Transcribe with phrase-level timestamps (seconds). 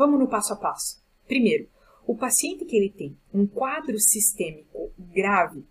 [0.00, 0.98] Vamos no passo a passo.
[1.28, 1.68] Primeiro,
[2.06, 5.62] o paciente que ele tem um quadro sistêmico grave,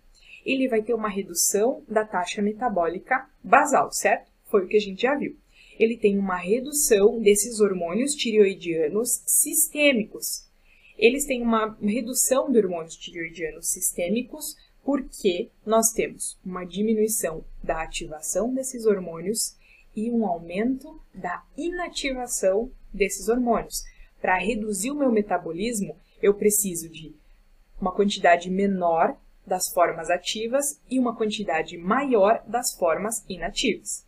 [0.46, 4.30] ele vai ter uma redução da taxa metabólica basal, certo?
[4.44, 5.36] Foi o que a gente já viu.
[5.76, 10.48] Ele tem uma redução desses hormônios tireoidianos sistêmicos.
[10.96, 14.54] Eles têm uma redução de hormônios tireoidianos sistêmicos
[14.84, 19.56] porque nós temos uma diminuição da ativação desses hormônios
[19.96, 23.82] e um aumento da inativação desses hormônios.
[24.20, 27.14] Para reduzir o meu metabolismo, eu preciso de
[27.80, 29.16] uma quantidade menor
[29.46, 34.06] das formas ativas e uma quantidade maior das formas inativas.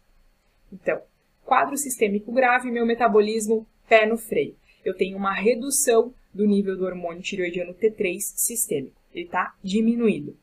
[0.72, 1.00] Então,
[1.44, 4.56] quadro sistêmico grave, meu metabolismo pé no freio.
[4.84, 8.96] Eu tenho uma redução do nível do hormônio tireoidiano T3 sistêmico.
[9.12, 10.36] Ele está diminuído.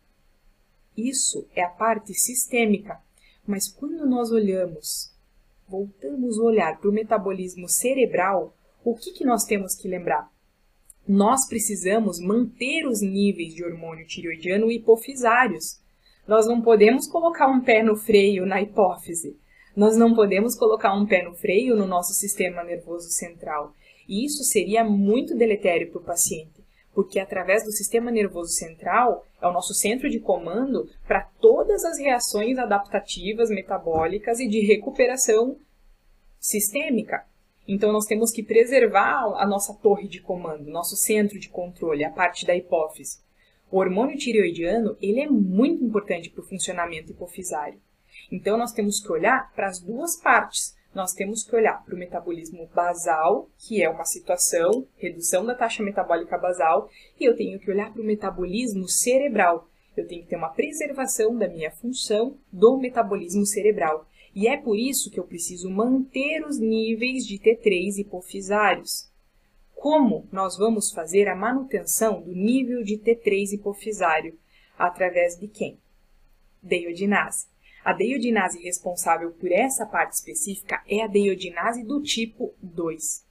[0.96, 3.00] Isso é a parte sistêmica.
[3.46, 5.12] Mas quando nós olhamos,
[5.68, 10.30] voltamos o olhar para o metabolismo cerebral, o que, que nós temos que lembrar?
[11.08, 15.80] Nós precisamos manter os níveis de hormônio tireoidiano hipofisários.
[16.28, 19.36] Nós não podemos colocar um pé no freio na hipófise.
[19.76, 23.74] Nós não podemos colocar um pé no freio no nosso sistema nervoso central.
[24.08, 29.48] E isso seria muito deletério para o paciente, porque através do sistema nervoso central é
[29.48, 35.58] o nosso centro de comando para todas as reações adaptativas, metabólicas e de recuperação
[36.40, 37.29] sistêmica.
[37.72, 42.10] Então, nós temos que preservar a nossa torre de comando, nosso centro de controle, a
[42.10, 43.20] parte da hipófise.
[43.70, 47.80] O hormônio tireoidiano ele é muito importante para o funcionamento hipofisário.
[48.32, 50.76] Então, nós temos que olhar para as duas partes.
[50.96, 55.84] Nós temos que olhar para o metabolismo basal, que é uma situação, redução da taxa
[55.84, 59.70] metabólica basal, e eu tenho que olhar para o metabolismo cerebral.
[59.96, 64.08] Eu tenho que ter uma preservação da minha função do metabolismo cerebral.
[64.40, 69.10] E é por isso que eu preciso manter os níveis de T3 hipofisários.
[69.76, 74.40] Como nós vamos fazer a manutenção do nível de T3 hipofisário?
[74.78, 75.78] Através de quem?
[76.64, 77.48] Deiodinase.
[77.84, 83.26] A deiodinase responsável por essa parte específica é a deiodinase do tipo 2.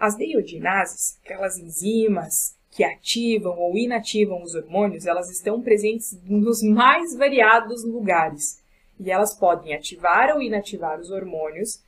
[0.00, 7.14] As deiodinases, aquelas enzimas que ativam ou inativam os hormônios, elas estão presentes nos mais
[7.14, 8.64] variados lugares
[8.98, 11.82] e elas podem ativar ou inativar os hormônios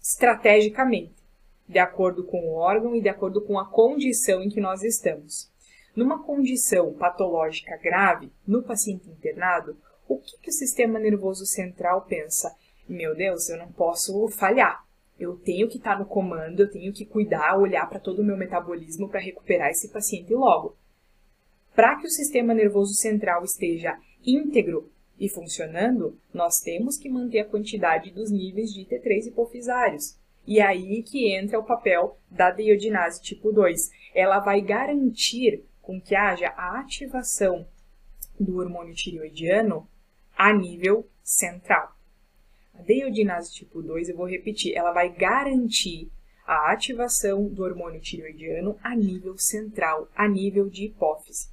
[0.00, 1.14] estrategicamente,
[1.68, 5.50] de acordo com o órgão e de acordo com a condição em que nós estamos.
[5.94, 9.76] Numa condição patológica grave, no paciente internado,
[10.06, 12.54] o que, que o sistema nervoso central pensa?
[12.88, 14.82] Meu Deus, eu não posso falhar.
[15.18, 18.36] Eu tenho que estar no comando, eu tenho que cuidar, olhar para todo o meu
[18.36, 20.76] metabolismo para recuperar esse paciente logo.
[21.74, 27.48] Para que o sistema nervoso central esteja íntegro e funcionando, nós temos que manter a
[27.48, 30.16] quantidade dos níveis de T3 hipofisários.
[30.46, 33.90] E aí que entra o papel da deiodinase tipo 2.
[34.14, 37.66] Ela vai garantir com que haja a ativação
[38.38, 39.88] do hormônio tireoidiano
[40.36, 41.92] a nível central.
[42.72, 46.10] A deiodinase tipo 2, eu vou repetir, ela vai garantir
[46.46, 51.50] a ativação do hormônio tireoidiano a nível central, a nível de hipófise.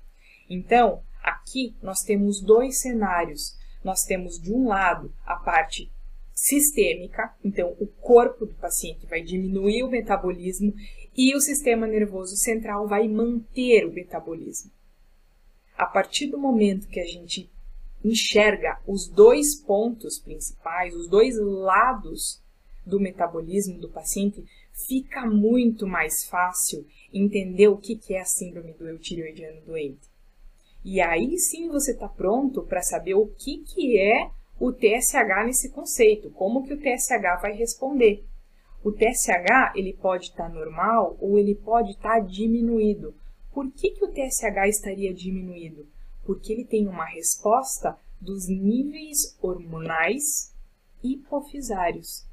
[0.50, 3.58] Então, Aqui nós temos dois cenários.
[3.84, 5.91] Nós temos de um lado a parte
[6.36, 10.72] sistêmica, então o corpo do paciente vai diminuir o metabolismo
[11.18, 14.69] e o sistema nervoso central vai manter o metabolismo.
[15.75, 17.50] A partir do momento que a gente
[18.03, 22.40] enxerga os dois pontos principais, os dois lados
[22.85, 24.46] do metabolismo do paciente,
[24.88, 30.15] fica muito mais fácil entender o que é a síndrome do eutireoidiano doente.
[30.85, 34.29] E aí sim você está pronto para saber o que, que é
[34.59, 38.23] o TSH nesse conceito, como que o TSH vai responder.
[38.84, 43.16] O TSH ele pode estar tá normal ou ele pode estar tá diminuído.
[43.51, 45.88] Por que, que o TSH estaria diminuído?
[46.23, 50.53] Porque ele tem uma resposta dos níveis hormonais
[51.03, 52.28] hipofisários.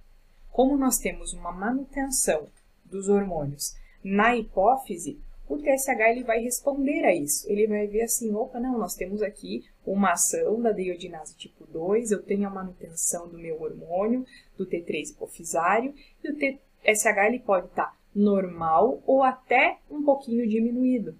[0.50, 2.48] Como nós temos uma manutenção
[2.84, 3.74] dos hormônios
[4.04, 5.18] na hipófise,
[5.52, 7.46] o TSH ele vai responder a isso.
[7.50, 12.10] Ele vai ver assim, opa, não, nós temos aqui uma ação da deiodinase tipo 2,
[12.10, 14.24] eu tenho a manutenção do meu hormônio,
[14.56, 15.94] do T3 hipofisário,
[16.24, 21.18] e o TSH ele pode estar tá normal ou até um pouquinho diminuído.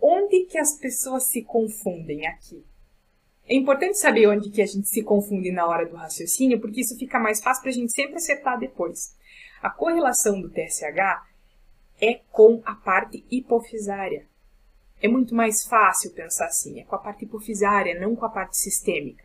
[0.00, 2.62] Onde que as pessoas se confundem aqui?
[3.46, 6.98] É importante saber onde que a gente se confunde na hora do raciocínio, porque isso
[6.98, 9.16] fica mais fácil para a gente sempre acertar depois.
[9.62, 11.27] A correlação do TSH
[12.00, 14.26] é com a parte hipofisária.
[15.00, 18.56] É muito mais fácil pensar assim, é com a parte hipofisária, não com a parte
[18.56, 19.24] sistêmica.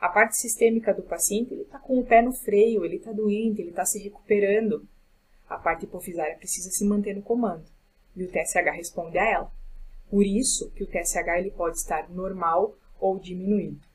[0.00, 3.60] A parte sistêmica do paciente, ele está com o pé no freio, ele está doente,
[3.60, 4.88] ele está se recuperando.
[5.46, 7.66] A parte hipofisária precisa se manter no comando.
[8.16, 9.52] E o TSH responde a ela.
[10.08, 13.89] Por isso que o TSH ele pode estar normal ou diminuído.